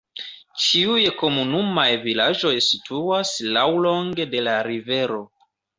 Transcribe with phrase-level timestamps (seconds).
[0.67, 5.27] Ĉiuj komunumaj vilaĝoj situas laŭlonge de la rivero.